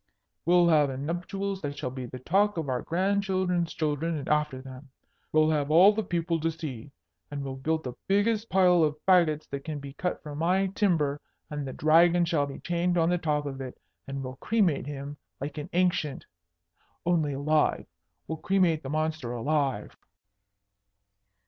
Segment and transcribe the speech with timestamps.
[0.47, 4.59] "We'll have a nuptials that shall be the talk of our grandchildren's children, and after
[4.59, 4.89] them.
[5.31, 6.89] We'll have all the people to see.
[7.29, 11.21] And we'll build the biggest pile of fagots that can be cut from my timber,
[11.51, 15.17] and the Dragon shall be chained on the top of it, and we'll cremate him
[15.39, 16.25] like an Ancient,
[17.05, 17.85] only alive!
[18.27, 19.95] We'll cremate the monster alive!"